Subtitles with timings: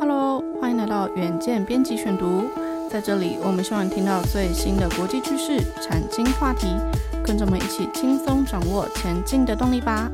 [0.00, 2.44] Hello，欢迎来到远见编辑选读。
[2.88, 6.68] 在这里，我们希望听到最新的国际趋势、产经话题，
[7.24, 10.08] 跟着我们一起轻松掌握前进的动力吧。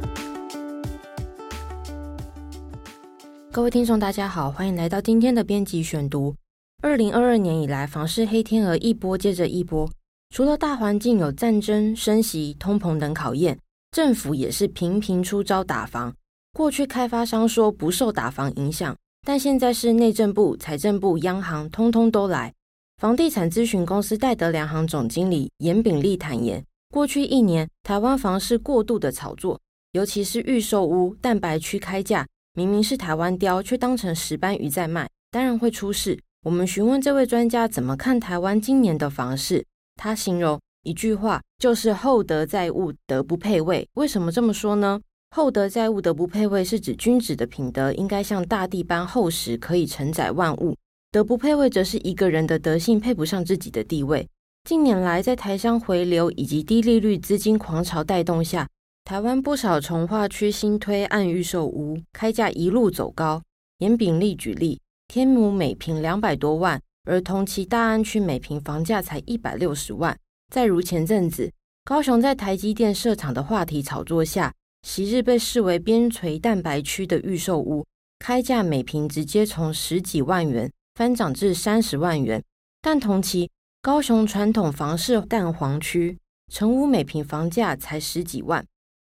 [3.52, 6.34] 各位听众，大家好，欢迎来到今天的编辑选读。
[6.82, 9.86] 二零二二年以来，房市黑天鹅一波接着一波，
[10.30, 13.58] 除了大环境有战争、升息、通膨等考验，
[13.90, 16.14] 政府也是频频出招打房。
[16.54, 22.52] 过去开发商说不受打房影响，但现在是内政部、财政部、央行通通都来。
[22.98, 29.58] 房地产咨询公司戴德梁行总经理严炳立坦言，过去一年台湾房市过度的炒作，
[29.92, 36.20] 尤其是预售屋、蛋白区开价，明明是台湾雕，却当成石斑鱼在卖，当然会出事。
[36.44, 39.64] 我们询问这位专家怎么看台湾今年的房市，
[39.96, 43.88] 他形容一句话就是“厚德载物，德不配位”。
[43.96, 45.00] 为什么这么说呢？
[45.36, 50.76] 厚德载物，德不配位，是指君子的品德应该像大地般厚实，可以承载万物；
[51.10, 54.28] 德不配位，则是一个人的德性配不上自己的地位。
[54.62, 58.68] 近年来，在台商回流以及低利率资金狂潮带动下，
[59.02, 63.42] 台湾不少重划区新推案预售屋开价一路走高。
[63.78, 70.16] 严炳立举例，天母每坪两百多万，而同期大安区每坪房价才一百六十万。
[70.52, 71.50] 再如前阵子，
[71.84, 74.52] 高雄在台积电设厂的话题炒作下。
[74.86, 77.86] 昔日被视为边陲蛋白区的预售屋，
[78.18, 82.44] 开价每平直接从十几万元翻涨至三十万元。
[82.82, 86.18] 但同期高雄传统房市蛋黄区
[86.52, 88.62] 成屋每平房价才十几万。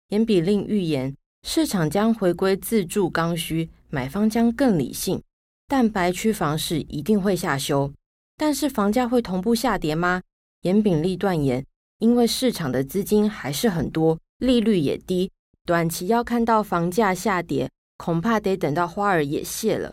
[0.08, 5.22] 严炳立预言，市场将回归自住刚需，买方将更理性，
[5.68, 7.92] 蛋白区房市一定会下修。
[8.38, 10.22] 但是房价会同步下跌吗？
[10.62, 11.66] 严炳立断言，
[12.00, 15.30] 因为市场的资金还是很多，利率也低。
[15.66, 19.92] 短期要看到房价下跌，恐怕得等到花儿也谢了。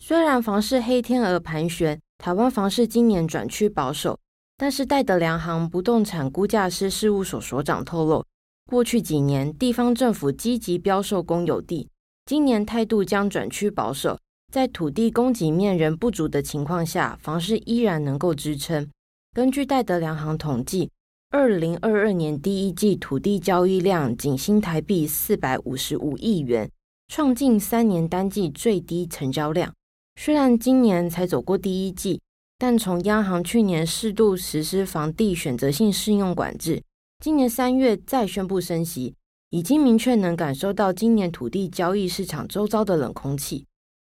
[0.00, 4.18] 虽然房市黑天鹅盘旋，台湾房市今年转趋保守，
[4.56, 8.24] 但是戴德梁行不动产估价师事务所所长透露，
[8.64, 11.90] 过去几年地方政府积极标售公有地，
[12.24, 14.18] 今年态度将转趋保守。
[14.50, 18.88] 在土地供给面仍不足的情况下，房市依然能够支撑。
[19.34, 20.90] 根据戴德梁行统计。
[21.32, 26.68] 二零二二年第一季土地交易量仅新台币四百五十五亿元，
[27.06, 29.72] 创近三年单季最低成交量。
[30.16, 32.20] 虽然今年才走过第一季，
[32.58, 36.82] 但从央行去年适度实施房地选择性适用管制，
[37.20, 39.14] 今年三月再宣布升息，
[39.50, 43.64] 已经明确能感受到今年土地交易市场周遭的冷空气。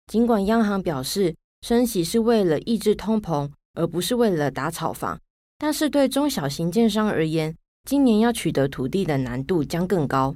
[0.07, 5.17] 尽管央行表示升息是为了抑制通膨，而不是为了打炒房。
[5.63, 7.55] 但是对中小型建商而言，
[7.87, 10.35] 今年要取得土地的难度将更高。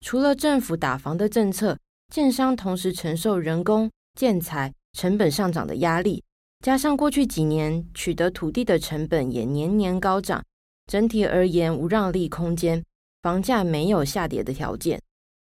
[0.00, 1.78] 除了政府打房的政策，
[2.10, 6.24] 建商同时承受人工、建材成本上涨的压力，
[6.64, 10.42] 加上过去几年取得土地的成本也年年高涨，
[10.86, 12.82] 整体而言无让利空间，
[13.20, 14.98] 房价没有下跌的条件。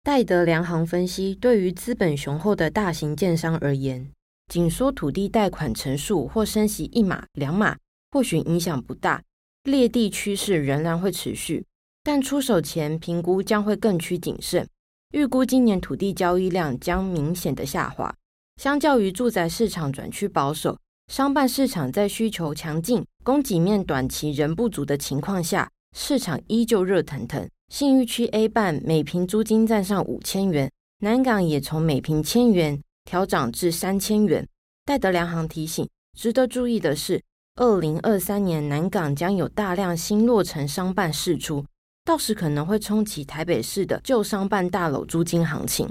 [0.04, 4.10] 戴德梁行分析，对于资本雄厚的大型建商而言，
[4.48, 7.76] 紧缩土地贷款成数或升息一码两码。
[8.12, 9.24] 或许影响不大，
[9.64, 11.66] 劣地趋势仍然会持续，
[12.04, 14.68] 但出手前评估将会更趋谨慎。
[15.12, 18.14] 预估今年土地交易量将明显的下滑，
[18.62, 27.48] 相较于住宅市场转趋保守，商办市场在需求强劲、供给面短期仍不足的情况下，市场依旧热腾腾。
[27.70, 34.48] 信义区 A 办每坪租金站上五千元，南港也从每坪千元调涨至三千元。
[34.86, 35.86] 戴德梁行提醒，
[36.18, 37.22] 值得注意的是。
[37.58, 41.66] 二零二三年南港将有大量新落成商办释出，
[42.06, 45.90] 到时可能会冲击台北市的旧商办大楼租金行情。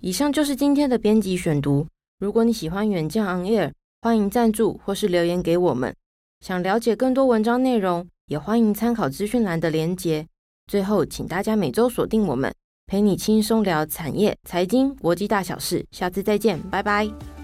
[0.00, 1.86] 以上就是今天的编辑选读。
[2.18, 5.94] 如果你喜欢远见 On Air，欢迎赞助或是留言给我们。
[6.40, 10.26] 想了解更多文章内容，也欢迎参考资讯栏的连结。
[10.66, 12.50] 最后，请大家每周锁定我们，
[12.86, 15.84] 陪你轻松聊产业、财经、国际大小事。
[15.90, 17.37] 下次再见，拜拜。